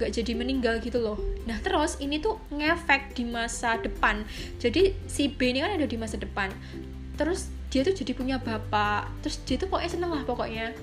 nggak 0.01 0.17
jadi 0.17 0.33
meninggal 0.33 0.81
gitu 0.81 0.97
loh. 0.97 1.21
Nah 1.45 1.61
terus 1.61 2.01
ini 2.01 2.17
tuh 2.17 2.41
ngefek 2.49 3.13
di 3.13 3.29
masa 3.29 3.77
depan. 3.77 4.25
Jadi 4.57 4.97
si 5.05 5.29
B 5.29 5.53
ini 5.53 5.61
kan 5.61 5.77
ada 5.77 5.85
di 5.85 5.93
masa 6.01 6.17
depan. 6.17 6.49
Terus 7.13 7.53
dia 7.69 7.85
tuh 7.85 7.93
jadi 7.93 8.17
punya 8.17 8.41
bapak. 8.41 9.21
Terus 9.21 9.37
dia 9.45 9.61
tuh 9.61 9.69
pokoknya 9.69 9.91
seneng 9.93 10.09
lah 10.09 10.25
pokoknya. 10.25 10.73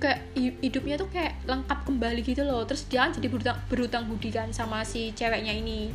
Kayak 0.00 0.24
hidupnya 0.34 0.96
tuh 0.96 1.12
kayak 1.12 1.36
lengkap 1.44 1.78
kembali 1.84 2.20
gitu 2.24 2.42
loh. 2.48 2.64
Terus 2.64 2.88
dia 2.88 3.12
jadi 3.12 3.28
berutang, 3.28 3.60
berutang 3.68 4.08
budi 4.08 4.32
kan 4.32 4.48
sama 4.56 4.88
si 4.88 5.12
ceweknya 5.12 5.52
ini. 5.52 5.92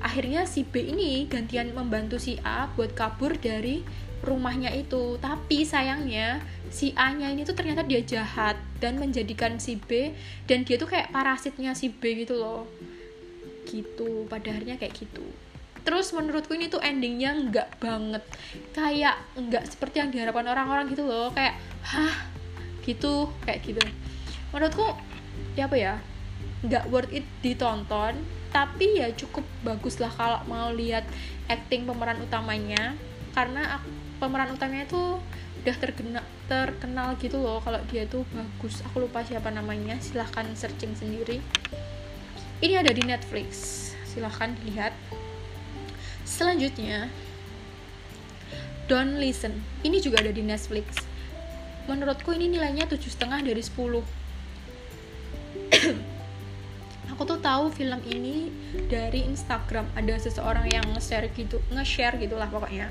Akhirnya 0.00 0.48
si 0.48 0.64
B 0.64 0.80
ini 0.80 1.28
gantian 1.28 1.76
membantu 1.76 2.16
si 2.16 2.40
A 2.40 2.72
buat 2.72 2.96
kabur 2.96 3.36
dari 3.36 3.84
rumahnya 4.24 4.72
itu. 4.72 5.20
Tapi 5.20 5.68
sayangnya 5.68 6.40
si 6.72 6.96
A 6.96 7.12
nya 7.12 7.28
ini 7.28 7.44
tuh 7.44 7.52
ternyata 7.52 7.84
dia 7.84 8.00
jahat 8.00 8.56
dan 8.80 8.96
menjadikan 8.96 9.60
si 9.60 9.76
B 9.76 10.16
dan 10.48 10.64
dia 10.64 10.80
tuh 10.80 10.88
kayak 10.88 11.12
parasitnya 11.12 11.76
si 11.76 11.92
B 11.92 12.24
gitu 12.24 12.40
loh. 12.40 12.64
Gitu 13.68 14.26
pada 14.26 14.50
akhirnya 14.50 14.80
kayak 14.80 14.96
gitu. 14.96 15.22
Terus 15.80 16.12
menurutku 16.12 16.56
ini 16.56 16.68
tuh 16.68 16.80
endingnya 16.80 17.36
nggak 17.36 17.68
banget. 17.80 18.24
Kayak 18.72 19.20
nggak 19.36 19.64
seperti 19.68 20.00
yang 20.02 20.10
diharapkan 20.10 20.48
orang-orang 20.48 20.88
gitu 20.90 21.04
loh. 21.04 21.30
Kayak 21.32 21.60
hah? 21.84 22.16
Gitu 22.82 23.28
kayak 23.44 23.60
gitu. 23.64 23.80
Menurutku 24.50 24.96
ya 25.54 25.68
apa 25.68 25.76
ya? 25.76 25.94
Nggak 26.64 26.84
worth 26.88 27.12
it 27.12 27.24
ditonton. 27.44 28.16
Tapi 28.50 28.98
ya 28.98 29.14
cukup 29.14 29.46
bagus 29.62 30.02
lah 30.02 30.10
kalau 30.10 30.42
mau 30.50 30.74
lihat 30.74 31.06
acting 31.46 31.86
pemeran 31.86 32.18
utamanya 32.18 32.98
karena 33.32 33.80
pemeran 34.18 34.52
utamanya 34.52 34.86
tuh 34.90 35.22
udah 35.60 35.76
terkenal 35.76 36.24
terkenal 36.48 37.14
gitu 37.20 37.36
loh. 37.38 37.60
Kalau 37.62 37.80
dia 37.88 38.08
tuh 38.08 38.24
bagus. 38.32 38.82
Aku 38.90 39.04
lupa 39.04 39.22
siapa 39.22 39.52
namanya. 39.52 40.00
Silahkan 40.00 40.46
searching 40.56 40.96
sendiri. 40.96 41.38
Ini 42.60 42.80
ada 42.80 42.92
di 42.92 43.04
Netflix. 43.04 43.48
Silahkan 44.08 44.52
dilihat. 44.60 44.92
Selanjutnya 46.24 47.08
Don't 48.90 49.22
Listen. 49.22 49.62
Ini 49.86 50.02
juga 50.02 50.24
ada 50.24 50.32
di 50.34 50.42
Netflix. 50.42 50.98
Menurutku 51.86 52.34
ini 52.34 52.50
nilainya 52.50 52.90
tujuh 52.90 53.10
setengah 53.10 53.42
dari 53.42 53.62
10 53.62 54.02
aku 57.20 57.36
tuh 57.36 57.44
tahu 57.44 57.68
film 57.68 58.00
ini 58.08 58.48
dari 58.88 59.28
Instagram. 59.28 59.92
Ada 59.92 60.24
seseorang 60.24 60.64
yang 60.72 60.88
nge-share 60.96 61.28
gitu 61.36 61.60
nge-share 61.68 62.16
gitulah 62.16 62.48
pokoknya. 62.48 62.88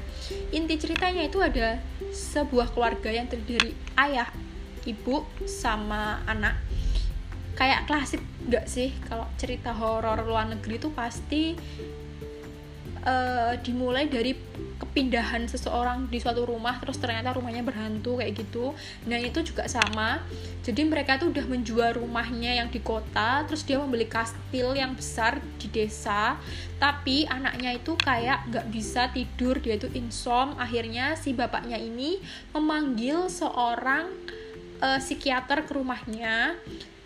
Inti 0.53 0.77
ceritanya 0.77 1.25
itu 1.25 1.41
ada 1.41 1.81
sebuah 2.13 2.69
keluarga 2.77 3.09
yang 3.09 3.25
terdiri 3.25 3.73
ayah 3.97 4.29
ibu 4.85 5.25
sama 5.49 6.21
anak. 6.29 6.61
Kayak 7.57 7.89
klasik 7.89 8.21
gak 8.45 8.69
sih? 8.69 8.93
Kalau 9.09 9.25
cerita 9.41 9.73
horor 9.73 10.21
luar 10.21 10.45
negeri 10.45 10.77
itu 10.77 10.93
pasti 10.93 11.57
uh, 13.01 13.57
dimulai 13.65 14.05
dari 14.13 14.37
kepindahan 14.79 15.45
seseorang 15.45 16.07
di 16.07 16.23
suatu 16.23 16.47
rumah 16.47 16.79
terus 16.79 16.95
ternyata 16.97 17.35
rumahnya 17.35 17.61
berhantu 17.61 18.23
kayak 18.23 18.39
gitu. 18.39 18.71
Nah 19.05 19.19
itu 19.19 19.43
juga 19.43 19.67
sama. 19.67 20.23
Jadi 20.63 20.87
mereka 20.87 21.19
tuh 21.19 21.35
udah 21.35 21.45
menjual 21.45 21.99
rumahnya 21.99 22.55
yang 22.55 22.71
di 22.71 22.79
kota 22.79 23.43
terus 23.43 23.67
dia 23.67 23.75
membeli 23.75 24.07
kastil 24.07 24.71
yang 24.73 24.95
besar 24.95 25.43
di 25.59 25.67
desa. 25.67 26.39
Tapi 26.79 27.27
anaknya 27.27 27.75
itu 27.75 27.99
kayak 27.99 28.47
nggak 28.47 28.67
bisa 28.71 29.11
tidur 29.11 29.59
dia 29.59 29.75
itu 29.75 29.91
insom. 29.91 30.55
Akhirnya 30.55 31.19
si 31.19 31.35
bapaknya 31.35 31.75
ini 31.75 32.23
memanggil 32.55 33.27
seorang 33.27 34.07
uh, 34.79 34.99
psikiater 35.03 35.67
ke 35.67 35.71
rumahnya. 35.75 36.55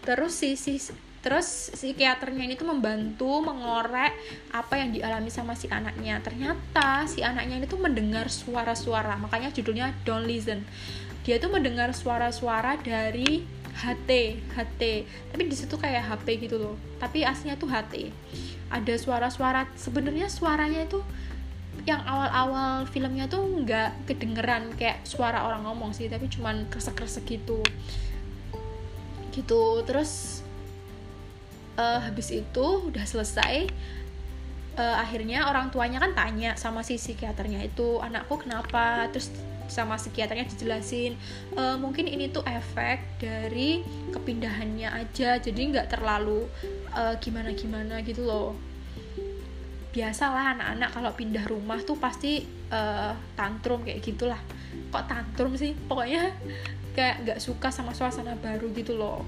Terus 0.03 0.36
si, 0.36 0.60
si 0.60 0.77
terus 1.24 1.72
psikiaternya 1.72 2.44
ini 2.44 2.60
tuh 2.60 2.68
membantu 2.68 3.39
mengorek 3.39 4.12
apa 4.51 4.75
yang 4.75 4.92
dialami 4.92 5.32
sama 5.32 5.56
si 5.56 5.72
anaknya. 5.72 6.20
Ternyata 6.20 7.08
si 7.08 7.24
anaknya 7.24 7.63
ini 7.63 7.65
tuh 7.65 7.80
mendengar 7.80 8.27
suara-suara 8.27 9.15
makanya 9.15 9.56
judulnya 9.56 9.96
Don't 10.03 10.27
Listen. 10.27 10.68
Dia 11.24 11.39
tuh 11.39 11.48
mendengar 11.48 11.96
suara-suara 11.96 12.75
dari 12.84 13.48
HT 13.74 14.10
HT 14.53 14.82
tapi 15.34 15.44
di 15.48 15.56
situ 15.56 15.80
kayak 15.80 16.12
HP 16.12 16.44
gitu 16.44 16.60
loh. 16.60 16.75
Tapi 17.00 17.24
aslinya 17.24 17.56
tuh 17.56 17.72
HT 17.72 18.12
ada 18.68 18.94
suara-suara 19.00 19.72
sebenarnya 19.80 20.27
suaranya 20.27 20.84
itu 20.84 21.00
yang 21.88 22.03
awal-awal 22.03 22.84
filmnya 22.92 23.32
tuh 23.32 23.63
nggak 23.63 24.12
kedengeran 24.12 24.75
kayak 24.75 25.08
suara 25.08 25.48
orang 25.48 25.63
ngomong 25.63 25.96
sih 25.96 26.12
tapi 26.12 26.27
cuman 26.27 26.68
kresek-kresek 26.68 27.24
gitu. 27.32 27.63
Gitu 29.32 29.63
terus 29.88 30.42
uh, 31.77 32.00
habis 32.03 32.30
itu 32.34 32.65
udah 32.89 33.06
selesai 33.06 33.70
uh, 34.77 34.96
akhirnya 35.01 35.50
orang 35.50 35.70
tuanya 35.70 36.01
kan 36.01 36.13
tanya 36.13 36.58
sama 36.58 36.82
si 36.82 36.98
psikiaternya 36.98 37.65
itu 37.65 38.01
anakku 38.01 38.42
kenapa? 38.42 39.10
Terus 39.13 39.30
sama 39.63 39.96
psikiaternya 39.96 40.46
dijelasin 40.53 41.15
e, 41.56 41.63
mungkin 41.80 42.03
ini 42.06 42.30
tuh 42.30 42.44
efek 42.46 43.18
dari 43.18 43.82
kepindahannya 44.12 44.92
aja 44.92 45.39
jadi 45.39 45.56
nggak 45.56 45.88
terlalu 45.88 46.46
uh, 46.94 47.15
gimana 47.18 47.56
gimana 47.56 48.03
gitu 48.03 48.27
loh. 48.27 48.53
Biasalah 49.96 50.60
anak-anak 50.60 50.89
kalau 50.94 51.12
pindah 51.15 51.46
rumah 51.48 51.80
tuh 51.82 51.96
pasti 51.96 52.44
uh, 52.70 53.15
tantrum 53.39 53.88
kayak 53.88 54.03
gitulah. 54.03 54.38
Kok 54.92 55.06
tantrum 55.10 55.56
sih? 55.56 55.74
Pokoknya 55.74 56.36
kayak 57.00 57.25
nggak 57.25 57.39
suka 57.42 57.72
sama 57.72 57.96
suasana 57.96 58.36
baru 58.38 58.70
gitu 58.75 59.00
loh 59.00 59.25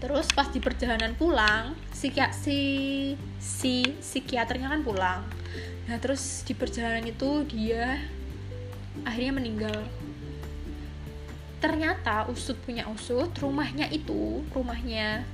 terus 0.00 0.30
pas 0.32 0.48
di 0.50 0.60
perjalanan 0.60 1.16
pulang 1.16 1.74
si 1.90 2.12
si 2.36 2.58
si 3.40 3.74
psikiaternya 3.84 4.68
kan 4.70 4.82
pulang. 4.84 5.20
Nah 5.88 5.96
terus 6.00 6.42
di 6.44 6.52
perjalanan 6.56 7.04
itu 7.04 7.44
dia 7.48 8.00
akhirnya 9.04 9.32
meninggal. 9.36 9.78
Ternyata 11.60 12.28
usut 12.28 12.60
punya 12.60 12.84
usut 12.92 13.32
rumahnya 13.40 13.88
itu 13.88 14.44
rumahnya 14.52 15.24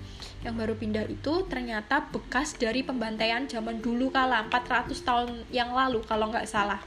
yang 0.41 0.57
baru 0.57 0.73
pindah 0.73 1.05
itu 1.05 1.45
ternyata 1.53 2.09
bekas 2.09 2.57
dari 2.57 2.81
pembantaian 2.81 3.45
zaman 3.45 3.85
dulu 3.85 4.09
kala 4.09 4.49
400 4.49 4.97
tahun 5.05 5.29
yang 5.53 5.75
lalu 5.75 6.01
kalau 6.09 6.33
nggak 6.33 6.49
salah. 6.49 6.81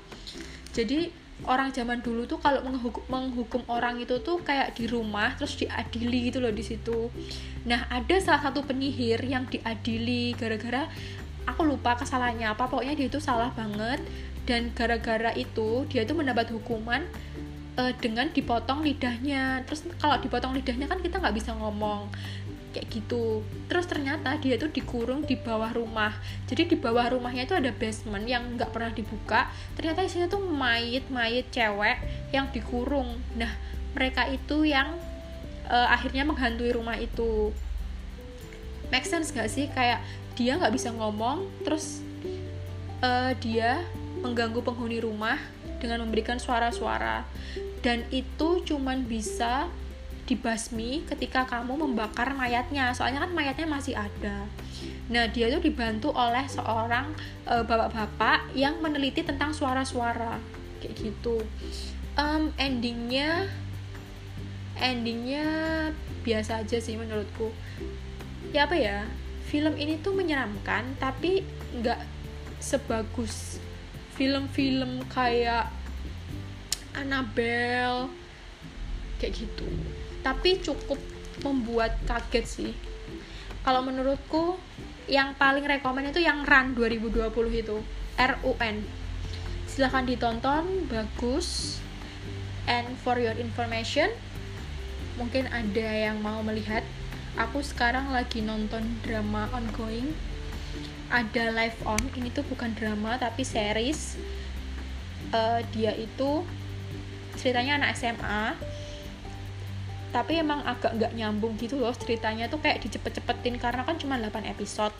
Jadi 0.74 1.23
orang 1.44 1.76
zaman 1.76 2.00
dulu 2.00 2.24
tuh 2.24 2.40
kalau 2.40 2.64
menghukum, 2.64 3.04
menghukum 3.12 3.62
orang 3.68 4.00
itu 4.00 4.22
tuh 4.24 4.40
kayak 4.42 4.78
di 4.80 4.88
rumah 4.88 5.36
terus 5.36 5.60
diadili 5.60 6.32
gitu 6.32 6.40
loh 6.40 6.54
di 6.54 6.64
situ. 6.64 7.12
Nah 7.68 7.88
ada 7.92 8.16
salah 8.24 8.42
satu 8.50 8.64
penyihir 8.64 9.20
yang 9.28 9.50
diadili 9.50 10.32
gara-gara 10.40 10.88
aku 11.44 11.68
lupa 11.68 12.00
kesalahannya 12.00 12.48
apa 12.48 12.72
pokoknya 12.72 12.96
dia 12.96 13.08
itu 13.12 13.20
salah 13.20 13.52
banget 13.52 14.00
dan 14.48 14.72
gara-gara 14.72 15.36
itu 15.36 15.84
dia 15.92 16.08
tuh 16.08 16.16
mendapat 16.16 16.52
hukuman 16.56 17.04
uh, 17.76 17.92
dengan 18.00 18.32
dipotong 18.32 18.84
lidahnya. 18.84 19.68
Terus 19.68 19.84
kalau 20.00 20.20
dipotong 20.24 20.56
lidahnya 20.56 20.88
kan 20.88 21.04
kita 21.04 21.20
nggak 21.20 21.36
bisa 21.36 21.52
ngomong 21.56 22.08
kayak 22.74 22.90
gitu. 22.90 23.46
Terus 23.70 23.86
ternyata 23.86 24.36
dia 24.42 24.58
tuh 24.58 24.74
dikurung 24.74 25.24
di 25.24 25.38
bawah 25.38 25.70
rumah. 25.72 26.18
Jadi 26.50 26.74
di 26.74 26.78
bawah 26.78 27.14
rumahnya 27.14 27.46
itu 27.46 27.54
ada 27.54 27.70
basement 27.70 28.26
yang 28.26 28.58
nggak 28.58 28.74
pernah 28.74 28.90
dibuka. 28.90 29.48
Ternyata 29.78 30.02
isinya 30.02 30.28
tuh 30.28 30.42
mayit 30.42 31.08
mayit 31.14 31.54
cewek 31.54 32.02
yang 32.34 32.50
dikurung. 32.50 33.22
Nah 33.38 33.54
mereka 33.94 34.26
itu 34.28 34.66
yang 34.66 34.98
uh, 35.70 35.88
akhirnya 35.94 36.26
menghantui 36.26 36.74
rumah 36.74 36.98
itu. 36.98 37.54
Make 38.90 39.06
sense 39.06 39.34
gak 39.34 39.50
sih? 39.50 39.70
Kayak 39.74 40.06
dia 40.34 40.58
nggak 40.58 40.74
bisa 40.74 40.90
ngomong 40.94 41.46
terus 41.62 42.02
uh, 43.06 43.34
dia 43.38 43.86
mengganggu 44.26 44.66
penghuni 44.66 44.98
rumah 45.02 45.38
dengan 45.78 46.02
memberikan 46.08 46.40
suara-suara. 46.40 47.28
Dan 47.84 48.08
itu 48.16 48.64
cuman 48.64 49.04
bisa 49.04 49.68
dibasmi 50.24 51.04
ketika 51.04 51.44
kamu 51.44 51.88
membakar 51.88 52.32
mayatnya. 52.32 52.96
Soalnya 52.96 53.28
kan 53.28 53.32
mayatnya 53.36 53.68
masih 53.68 53.96
ada. 53.96 54.48
Nah 55.12 55.28
dia 55.32 55.52
itu 55.52 55.60
dibantu 55.60 56.16
oleh 56.16 56.48
seorang 56.48 57.12
eh, 57.48 57.64
bapak-bapak 57.64 58.56
yang 58.56 58.80
meneliti 58.80 59.24
tentang 59.24 59.52
suara-suara. 59.52 60.40
Kayak 60.80 60.94
gitu. 61.00 61.44
Um, 62.14 62.54
endingnya 62.62 63.50
endingnya 64.78 65.46
biasa 66.22 66.64
aja 66.64 66.78
sih 66.80 66.96
menurutku. 66.96 67.52
Ya 68.56 68.70
apa 68.70 68.78
ya? 68.78 69.06
Film 69.50 69.76
ini 69.78 70.00
tuh 70.00 70.16
menyeramkan 70.16 70.98
tapi 70.98 71.46
nggak 71.78 72.00
sebagus 72.64 73.60
film-film 74.14 75.04
kayak 75.10 75.68
Annabelle 76.94 78.14
kayak 79.18 79.34
gitu 79.34 79.66
tapi 80.24 80.64
cukup 80.64 80.98
membuat 81.44 82.00
kaget 82.08 82.46
sih. 82.48 82.72
Kalau 83.62 83.84
menurutku 83.84 84.56
yang 85.12 85.36
paling 85.36 85.68
rekomend 85.68 86.16
itu 86.16 86.24
yang 86.24 86.48
Run 86.48 86.76
2020 86.80 87.28
itu 87.60 87.78
RUN 88.16 88.76
silahkan 89.68 90.06
ditonton 90.08 90.88
bagus. 90.88 91.80
And 92.64 92.96
for 93.04 93.20
your 93.20 93.36
information 93.36 94.08
mungkin 95.20 95.52
ada 95.52 95.90
yang 96.10 96.24
mau 96.24 96.40
melihat. 96.42 96.82
Aku 97.34 97.66
sekarang 97.66 98.14
lagi 98.14 98.46
nonton 98.46 98.86
drama 99.02 99.50
ongoing. 99.52 100.14
Ada 101.10 101.50
live 101.50 101.78
on 101.86 102.02
ini 102.14 102.30
tuh 102.30 102.46
bukan 102.46 102.78
drama 102.78 103.18
tapi 103.18 103.42
series. 103.42 104.22
Uh, 105.34 105.66
dia 105.74 105.98
itu 105.98 106.46
ceritanya 107.42 107.82
anak 107.82 107.98
SMA 107.98 108.54
tapi 110.14 110.38
emang 110.38 110.62
agak 110.62 110.94
nggak 110.94 111.14
nyambung 111.18 111.58
gitu 111.58 111.82
loh 111.82 111.90
ceritanya 111.98 112.46
tuh 112.46 112.62
kayak 112.62 112.86
dicepet-cepetin 112.86 113.58
karena 113.58 113.82
kan 113.82 113.98
cuma 113.98 114.22
8 114.22 114.46
episode. 114.46 114.94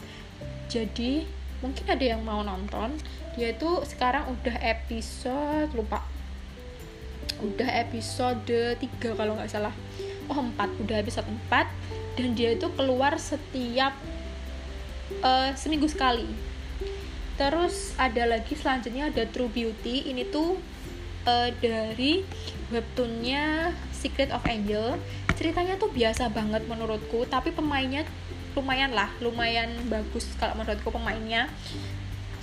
Jadi 0.74 1.30
mungkin 1.62 1.86
ada 1.86 2.02
yang 2.02 2.26
mau 2.26 2.42
nonton. 2.42 2.98
Dia 3.38 3.54
itu 3.54 3.86
sekarang 3.86 4.34
udah 4.34 4.58
episode 4.58 5.70
lupa. 5.78 6.02
Udah 7.46 7.70
episode 7.86 8.82
3 8.82 8.82
kalau 9.14 9.38
nggak 9.38 9.54
salah. 9.54 9.74
Oh 10.26 10.42
4 10.42 10.82
udah 10.82 10.98
episode 10.98 11.30
4 11.30 12.18
dan 12.18 12.30
dia 12.34 12.58
itu 12.58 12.66
keluar 12.74 13.14
setiap 13.22 13.94
uh, 15.22 15.54
seminggu 15.54 15.86
sekali. 15.86 16.26
Terus 17.38 17.94
ada 18.02 18.26
lagi 18.26 18.58
selanjutnya 18.58 19.14
ada 19.14 19.30
True 19.30 19.50
Beauty. 19.50 20.10
Ini 20.10 20.26
tuh 20.34 20.58
uh, 21.30 21.50
dari 21.62 22.26
webtoonnya 22.74 23.74
Secret 24.04 24.36
of 24.36 24.44
Angel. 24.44 25.00
Ceritanya 25.40 25.80
tuh 25.80 25.88
biasa 25.88 26.28
banget 26.28 26.68
menurutku 26.68 27.24
tapi 27.32 27.56
pemainnya 27.56 28.04
lumayan 28.54 28.92
lah 28.92 29.08
lumayan 29.24 29.72
bagus 29.88 30.28
kalau 30.36 30.60
menurutku 30.60 30.92
pemainnya. 30.92 31.48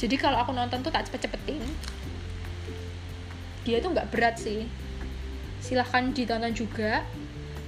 Jadi 0.00 0.16
kalau 0.16 0.40
aku 0.40 0.56
nonton 0.56 0.80
tuh 0.80 0.88
tak 0.88 1.04
cepet-cepetin. 1.12 1.60
Dia 3.68 3.84
tuh 3.84 3.92
nggak 3.92 4.08
berat 4.08 4.40
sih. 4.40 4.64
Silahkan 5.60 6.16
ditonton 6.16 6.56
juga. 6.56 7.04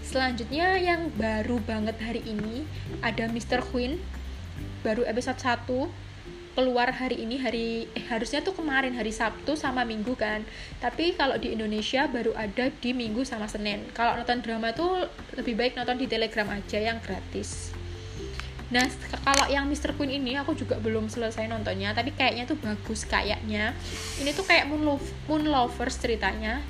Selanjutnya 0.01 0.81
yang 0.81 1.13
baru 1.15 1.61
banget 1.63 2.01
hari 2.01 2.25
ini 2.25 2.65
ada 3.05 3.29
Mr. 3.29 3.61
Queen 3.69 4.01
baru 4.83 5.07
episode 5.07 5.39
1 5.39 5.69
keluar 6.53 6.93
hari 6.93 7.25
ini 7.25 7.41
hari 7.41 7.89
eh 7.97 8.05
harusnya 8.13 8.45
tuh 8.45 8.53
kemarin 8.53 8.93
hari 8.93 9.09
Sabtu 9.09 9.57
sama 9.57 9.89
Minggu 9.89 10.13
kan. 10.13 10.45
Tapi 10.85 11.17
kalau 11.17 11.41
di 11.41 11.57
Indonesia 11.57 12.05
baru 12.09 12.37
ada 12.37 12.69
di 12.69 12.91
Minggu 12.93 13.25
sama 13.25 13.49
Senin. 13.49 13.89
Kalau 13.97 14.21
nonton 14.21 14.45
drama 14.45 14.77
tuh 14.77 15.09
lebih 15.37 15.57
baik 15.57 15.73
nonton 15.77 15.97
di 15.97 16.05
Telegram 16.05 16.49
aja 16.53 16.77
yang 16.77 17.01
gratis. 17.01 17.73
Nah 18.73 18.89
kalau 19.25 19.49
yang 19.53 19.69
Mr. 19.69 19.97
Queen 19.97 20.17
ini 20.17 20.37
aku 20.37 20.57
juga 20.57 20.81
belum 20.81 21.09
selesai 21.09 21.45
nontonnya 21.49 21.93
tapi 21.97 22.13
kayaknya 22.13 22.45
tuh 22.45 22.61
bagus 22.61 23.09
kayaknya. 23.09 23.73
Ini 24.21 24.37
tuh 24.37 24.45
kayak 24.45 24.69
Moon, 24.69 24.85
Love, 24.85 25.09
Moon 25.29 25.49
Lovers 25.49 25.97
ceritanya. 25.97 26.61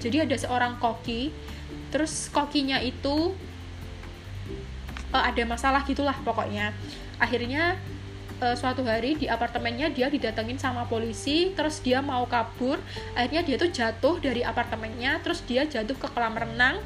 Jadi 0.00 0.24
ada 0.24 0.36
seorang 0.36 0.80
koki 0.80 1.28
terus 1.92 2.32
kokinya 2.32 2.80
itu 2.80 3.36
uh, 5.12 5.24
ada 5.28 5.44
masalah 5.44 5.84
gitulah 5.84 6.16
pokoknya. 6.24 6.72
Akhirnya 7.20 7.76
uh, 8.40 8.56
suatu 8.56 8.82
hari 8.82 9.14
di 9.14 9.28
apartemennya 9.28 9.92
dia 9.92 10.08
didatengin 10.08 10.56
sama 10.56 10.88
polisi 10.88 11.52
terus 11.52 11.78
dia 11.84 12.00
mau 12.00 12.24
kabur. 12.26 12.80
Akhirnya 13.14 13.44
dia 13.44 13.56
tuh 13.60 13.70
jatuh 13.70 14.16
dari 14.18 14.42
apartemennya 14.42 15.20
terus 15.20 15.44
dia 15.44 15.68
jatuh 15.68 15.94
ke 15.94 16.08
kolam 16.10 16.34
renang. 16.34 16.80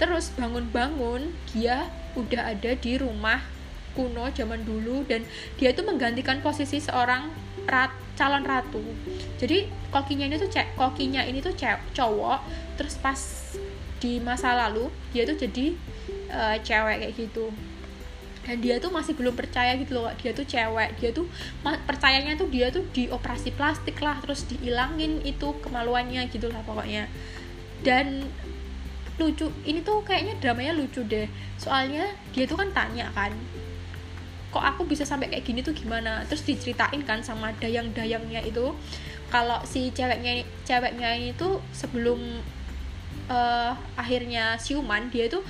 Terus 0.00 0.32
bangun-bangun 0.34 1.30
dia 1.52 1.86
udah 2.16 2.54
ada 2.56 2.72
di 2.74 2.98
rumah 2.98 3.42
kuno 3.92 4.30
zaman 4.30 4.62
dulu 4.62 5.02
dan 5.06 5.26
dia 5.58 5.74
tuh 5.74 5.82
menggantikan 5.82 6.38
posisi 6.38 6.78
seorang 6.78 7.28
rat, 7.66 7.90
calon 8.14 8.46
ratu. 8.46 8.80
Jadi 9.42 9.66
kokinya 9.90 10.24
ini 10.30 10.36
tuh 10.38 10.48
cek 10.48 10.78
kokinya 10.78 11.22
ini 11.26 11.42
tuh 11.42 11.52
cewek 11.52 11.82
cowok. 11.92 12.40
Terus 12.78 12.94
pas 12.98 13.20
di 13.98 14.22
masa 14.22 14.54
lalu 14.54 14.86
dia 15.10 15.26
tuh 15.26 15.34
jadi 15.34 15.74
uh, 16.30 16.56
cewek 16.62 16.96
kayak 17.02 17.14
gitu 17.18 17.50
dan 18.48 18.64
dia 18.64 18.80
tuh 18.80 18.88
masih 18.88 19.12
belum 19.12 19.36
percaya 19.36 19.76
gitu 19.76 20.00
loh 20.00 20.08
dia 20.16 20.32
tuh 20.32 20.48
cewek. 20.48 20.96
Dia 20.96 21.12
tuh 21.12 21.28
percayanya 21.84 22.32
tuh 22.40 22.48
dia 22.48 22.72
tuh 22.72 22.80
dioperasi 22.96 23.52
plastik 23.52 24.00
lah 24.00 24.16
terus 24.24 24.48
dihilangin 24.48 25.20
itu 25.20 25.52
kemaluannya 25.60 26.24
gitu 26.32 26.48
lah 26.48 26.64
pokoknya. 26.64 27.12
Dan 27.84 28.24
lucu 29.20 29.52
ini 29.68 29.84
tuh 29.84 30.00
kayaknya 30.00 30.40
dramanya 30.40 30.72
lucu 30.72 31.04
deh. 31.04 31.28
Soalnya 31.60 32.08
dia 32.32 32.48
tuh 32.48 32.56
kan 32.56 32.72
tanya 32.72 33.12
kan 33.12 33.36
kok 34.48 34.64
aku 34.64 34.88
bisa 34.88 35.04
sampai 35.04 35.28
kayak 35.28 35.44
gini 35.44 35.60
tuh 35.60 35.76
gimana? 35.76 36.24
Terus 36.24 36.48
diceritain 36.48 37.04
kan 37.04 37.20
sama 37.20 37.52
dayang-dayangnya 37.60 38.40
itu 38.48 38.72
kalau 39.28 39.60
si 39.68 39.92
ceweknya 39.92 40.40
ceweknya 40.64 41.20
ini 41.20 41.36
tuh 41.36 41.60
sebelum 41.76 42.40
uh, 43.28 43.76
akhirnya 43.92 44.56
siuman 44.56 45.12
dia 45.12 45.28
tuh 45.28 45.44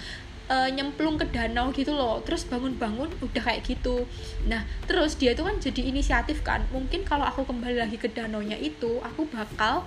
uh, 0.48 0.68
nyemplung 0.72 1.20
ke 1.20 1.28
danau 1.28 1.70
gitu 1.70 1.94
loh. 1.94 2.20
Terus 2.24 2.48
bangun-bangun 2.48 3.12
udah 3.22 3.42
kayak 3.44 3.64
gitu. 3.68 4.08
Nah 4.48 4.64
terus 4.88 5.14
dia 5.14 5.36
tuh 5.36 5.46
kan 5.46 5.56
jadi 5.60 5.86
inisiatif 5.88 6.40
kan. 6.42 6.64
Mungkin 6.72 7.04
kalau 7.04 7.28
aku 7.28 7.44
kembali 7.46 7.78
lagi 7.78 8.00
ke 8.00 8.08
danau 8.10 8.40
nya 8.42 8.56
itu 8.56 8.98
aku 9.04 9.28
bakal 9.28 9.84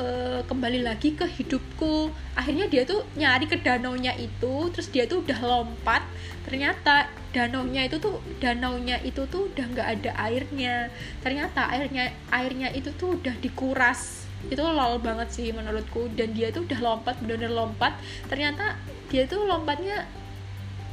uh, 0.00 0.40
kembali 0.46 0.86
lagi 0.86 1.12
ke 1.12 1.26
hidupku. 1.26 2.10
Akhirnya 2.38 2.70
dia 2.70 2.86
tuh 2.86 3.04
nyari 3.18 3.50
ke 3.50 3.60
danau 3.60 3.98
nya 3.98 4.14
itu 4.16 4.70
terus 4.72 4.88
dia 4.88 5.04
tuh 5.04 5.20
udah 5.26 5.38
lompat. 5.42 6.06
Ternyata 6.46 7.10
danau 7.34 7.66
nya 7.66 7.84
itu 7.84 7.98
tuh 7.98 8.22
danau 8.38 8.78
nya 8.78 9.02
itu 9.02 9.26
tuh 9.26 9.50
udah 9.52 9.66
nggak 9.74 9.88
ada 10.00 10.10
airnya. 10.30 10.88
Ternyata 11.20 11.68
airnya 11.74 12.14
airnya 12.30 12.70
itu 12.70 12.94
tuh 12.94 13.18
udah 13.18 13.34
dikuras. 13.42 14.24
Itu 14.46 14.62
lol 14.62 15.02
banget 15.02 15.34
sih 15.34 15.50
menurutku. 15.50 16.06
Dan 16.14 16.38
dia 16.38 16.54
tuh 16.54 16.62
udah 16.62 16.78
lompat 16.78 17.18
bener-bener 17.18 17.50
lompat. 17.50 17.98
Ternyata 18.30 18.78
dia 19.12 19.28
tuh 19.28 19.46
lompatnya 19.46 20.06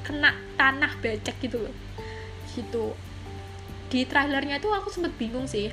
kena 0.03 0.35
tanah 0.59 0.93
becek 0.99 1.37
gitu 1.41 1.63
loh. 1.63 1.75
Gitu. 2.53 2.93
Di 3.89 4.05
trailernya 4.05 4.57
tuh 4.61 4.73
aku 4.73 4.89
sempet 4.89 5.13
bingung 5.17 5.45
sih 5.45 5.69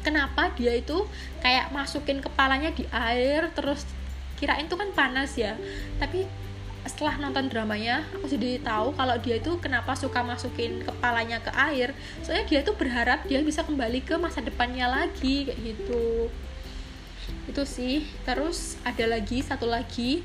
kenapa 0.00 0.52
dia 0.56 0.76
itu 0.76 1.04
kayak 1.44 1.72
masukin 1.72 2.24
kepalanya 2.24 2.72
di 2.72 2.88
air 2.90 3.52
terus 3.52 3.84
kirain 4.40 4.66
tuh 4.66 4.80
kan 4.80 4.90
panas 4.96 5.36
ya. 5.36 5.56
Tapi 6.00 6.24
setelah 6.80 7.20
nonton 7.20 7.52
dramanya 7.52 8.08
aku 8.16 8.24
jadi 8.24 8.56
tahu 8.64 8.96
kalau 8.96 9.16
dia 9.20 9.36
itu 9.36 9.60
kenapa 9.60 9.92
suka 9.92 10.24
masukin 10.24 10.80
kepalanya 10.80 11.44
ke 11.44 11.52
air. 11.52 11.92
Soalnya 12.24 12.48
dia 12.48 12.60
tuh 12.64 12.74
berharap 12.74 13.28
dia 13.28 13.44
bisa 13.44 13.60
kembali 13.62 14.00
ke 14.00 14.16
masa 14.16 14.40
depannya 14.40 14.88
lagi 14.88 15.44
kayak 15.44 15.60
gitu. 15.60 16.32
Itu 17.44 17.62
sih. 17.68 18.08
Terus 18.24 18.80
ada 18.80 19.04
lagi 19.04 19.44
satu 19.44 19.68
lagi 19.68 20.24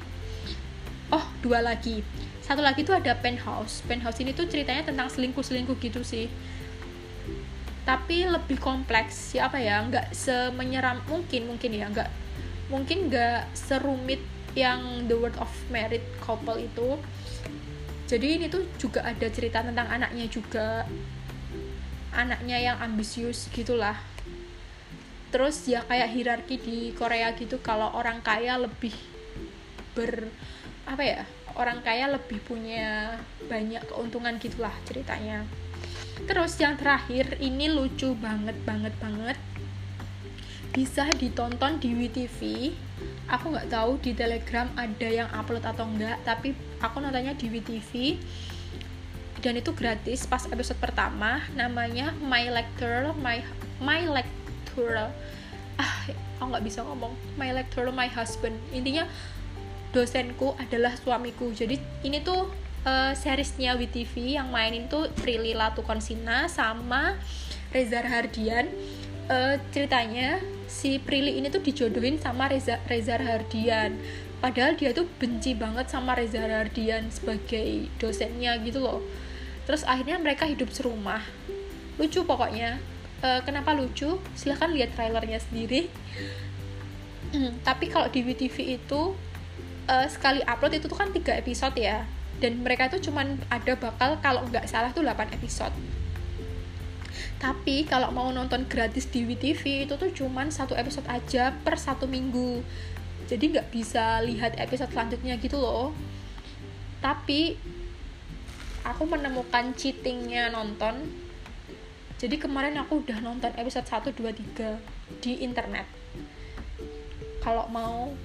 oh 1.13 1.25
dua 1.41 1.61
lagi. 1.61 2.01
Satu 2.45 2.61
lagi 2.61 2.85
tuh 2.85 2.97
ada 2.97 3.17
penthouse. 3.17 3.81
Penthouse 3.89 4.21
ini 4.21 4.33
tuh 4.33 4.45
ceritanya 4.45 4.85
tentang 4.85 5.09
selingkuh 5.09 5.41
selingkuh 5.41 5.77
gitu 5.81 6.05
sih. 6.05 6.29
Tapi 7.85 8.25
lebih 8.25 8.57
kompleks. 8.61 9.33
Siapa 9.33 9.61
ya? 9.61 9.81
Nggak 9.85 10.13
semenyeram 10.13 11.01
mungkin 11.09 11.49
mungkin 11.49 11.71
ya. 11.73 11.89
Nggak 11.89 12.09
mungkin 12.69 13.09
nggak 13.09 13.53
serumit 13.53 14.21
yang 14.57 15.05
The 15.09 15.15
World 15.17 15.37
of 15.41 15.51
Married 15.69 16.05
Couple 16.21 16.61
itu. 16.61 16.97
Jadi 18.05 18.27
ini 18.37 18.45
tuh 18.45 18.65
juga 18.77 19.01
ada 19.01 19.27
cerita 19.29 19.65
tentang 19.65 19.89
anaknya 19.89 20.25
juga. 20.29 20.85
Anaknya 22.13 22.61
yang 22.61 22.77
ambisius 22.77 23.49
gitulah. 23.49 23.97
Terus 25.33 25.65
ya 25.67 25.83
kayak 25.83 26.13
hierarki 26.13 26.55
di 26.61 26.77
Korea 26.95 27.33
gitu 27.35 27.59
kalau 27.59 27.91
orang 27.91 28.23
kaya 28.23 28.55
lebih 28.55 28.93
ber 29.97 30.29
apa 30.85 31.03
ya 31.03 31.21
orang 31.57 31.81
kaya 31.81 32.11
lebih 32.11 32.41
punya 32.45 33.17
banyak 33.49 33.81
keuntungan 33.89 34.37
gitulah 34.37 34.73
ceritanya. 34.85 35.45
Terus 36.25 36.55
yang 36.61 36.79
terakhir 36.79 37.37
ini 37.43 37.67
lucu 37.71 38.15
banget 38.15 38.55
banget 38.63 38.93
banget. 39.01 39.37
Bisa 40.71 41.07
ditonton 41.15 41.79
di 41.79 41.95
WTV 41.95 42.39
aku 43.25 43.57
nggak 43.57 43.73
tahu 43.73 43.97
di 44.05 44.13
Telegram 44.13 44.69
ada 44.77 45.09
yang 45.09 45.25
upload 45.33 45.65
atau 45.65 45.89
enggak 45.89 46.21
tapi 46.21 46.53
aku 46.77 47.01
nontonnya 47.01 47.33
di 47.33 47.49
WTV 47.49 48.21
dan 49.41 49.57
itu 49.57 49.73
gratis 49.73 50.29
pas 50.29 50.45
episode 50.45 50.77
pertama 50.77 51.41
namanya 51.57 52.13
My 52.21 52.45
Lecture 52.53 53.17
My 53.17 53.41
My 53.81 54.05
Lecture 54.05 55.09
ah 55.75 55.93
aku 56.39 56.51
nggak 56.51 56.65
bisa 56.65 56.83
ngomong. 56.83 57.13
My 57.39 57.51
electoral 57.51 57.91
my 57.95 58.07
husband. 58.11 58.55
Intinya 58.71 59.07
dosenku 59.95 60.51
adalah 60.59 60.91
suamiku. 60.99 61.55
Jadi 61.55 61.79
ini 62.03 62.19
tuh 62.19 62.51
uh, 62.83 63.15
seriesnya 63.15 63.79
WTV 63.79 64.35
yang 64.35 64.51
mainin 64.51 64.91
tuh 64.91 65.07
Prilly 65.23 65.55
Latukonsina 65.55 66.51
sama 66.51 67.15
Reza 67.71 68.03
Hardian 68.03 68.67
uh, 69.31 69.55
ceritanya 69.73 70.39
si 70.67 70.99
Prilly 71.01 71.39
ini 71.39 71.47
tuh 71.47 71.63
dijodohin 71.63 72.19
sama 72.21 72.51
Reza 72.51 72.79
Reza 72.85 73.17
Hardian 73.17 73.97
padahal 74.43 74.77
dia 74.77 74.93
tuh 74.93 75.09
benci 75.17 75.57
banget 75.57 75.89
sama 75.89 76.13
Reza 76.13 76.43
Hardian 76.43 77.09
sebagai 77.09 77.89
dosennya 77.97 78.59
gitu 78.61 78.83
loh. 78.83 79.01
Terus 79.65 79.81
akhirnya 79.81 80.21
mereka 80.21 80.45
hidup 80.45 80.69
serumah. 80.69 81.23
Lucu 81.97 82.21
pokoknya. 82.21 82.77
Uh, 83.23 83.41
kenapa 83.41 83.73
lucu? 83.73 84.21
Silahkan 84.37 84.69
lihat 84.69 84.93
trailernya 84.93 85.41
sendiri. 85.41 85.89
Tapi 87.67 87.89
kalau 87.89 88.05
di 88.13 88.21
WTV 88.21 88.77
itu 88.77 89.17
uh, 89.89 90.07
sekali 90.09 90.41
upload 90.45 90.77
itu 90.77 90.85
tuh 90.89 90.97
kan 90.97 91.09
tiga 91.13 91.33
episode 91.37 91.77
ya. 91.77 92.05
Dan 92.41 92.61
mereka 92.61 92.91
itu 92.91 93.09
cuman 93.09 93.39
ada 93.47 93.73
bakal 93.79 94.19
kalau 94.19 94.43
nggak 94.51 94.67
salah 94.67 94.91
tuh 94.91 95.05
8 95.05 95.31
episode. 95.39 95.71
Tapi 97.39 97.87
kalau 97.87 98.11
mau 98.11 98.27
nonton 98.31 98.67
gratis 98.67 99.07
di 99.07 99.23
WTV 99.23 99.87
itu 99.87 99.93
tuh 99.95 100.11
cuman 100.11 100.51
satu 100.51 100.75
episode 100.75 101.07
aja 101.07 101.55
per 101.63 101.79
satu 101.79 102.09
minggu. 102.09 102.59
Jadi 103.25 103.55
nggak 103.55 103.71
bisa 103.71 104.19
lihat 104.21 104.59
episode 104.59 104.91
selanjutnya 104.91 105.39
gitu 105.39 105.55
loh. 105.55 105.95
Tapi 106.99 107.55
aku 108.83 109.03
menemukan 109.07 109.71
cheatingnya 109.73 110.51
nonton. 110.51 111.07
Jadi 112.15 112.39
kemarin 112.39 112.79
aku 112.79 113.03
udah 113.03 113.19
nonton 113.19 113.51
episode 113.59 113.87
1, 113.87 114.15
2, 114.15 114.31
3 114.55 114.79
di 115.19 115.43
internet. 115.43 115.87
Kalau 117.43 117.67
mau 117.69 118.15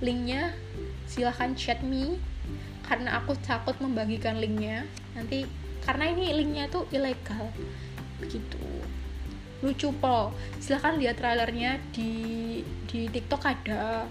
linknya 0.00 0.54
silahkan 1.04 1.52
chat 1.54 1.80
me 1.84 2.16
karena 2.84 3.16
aku 3.20 3.32
takut 3.40 3.76
membagikan 3.80 4.36
linknya. 4.36 4.84
Nanti 5.16 5.48
karena 5.84 6.12
ini 6.12 6.32
linknya 6.36 6.68
tuh 6.68 6.84
ilegal. 6.92 7.48
Begitu. 8.20 8.60
Lucu 9.64 9.88
po. 9.96 10.32
Silahkan 10.60 11.00
lihat 11.00 11.16
trailernya 11.16 11.80
di 11.92 12.60
di 12.88 13.08
TikTok 13.08 13.42
ada. 13.44 14.04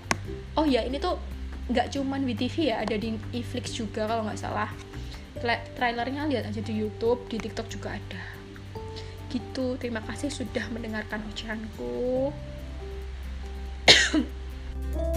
Oh 0.58 0.66
ya 0.66 0.82
ini 0.82 0.98
tuh 0.98 1.18
nggak 1.70 1.96
cuman 1.96 2.28
WTV 2.28 2.56
ya 2.76 2.84
ada 2.84 3.00
di 3.00 3.16
Iflix 3.32 3.78
juga 3.78 4.10
kalau 4.10 4.26
nggak 4.26 4.42
salah. 4.42 4.70
Tra 5.38 5.62
trailernya 5.78 6.26
lihat 6.30 6.50
aja 6.50 6.62
di 6.62 6.74
YouTube 6.74 7.30
di 7.30 7.38
TikTok 7.38 7.70
juga 7.70 7.94
ada. 7.94 8.24
Gitu. 9.30 9.78
Terima 9.78 10.02
kasih 10.02 10.30
sudah 10.30 10.66
mendengarkan 10.74 11.22
ucapanku 11.30 12.34